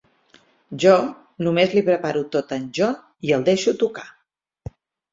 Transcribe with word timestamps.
Jo 0.83 0.93
només 1.49 1.77
li 1.77 1.85
preparo 1.91 2.25
tot 2.39 2.57
a 2.57 2.61
en 2.63 2.67
John 2.81 2.99
i 3.31 3.39
el 3.41 3.49
deixo 3.53 3.79
tocar. 3.87 4.11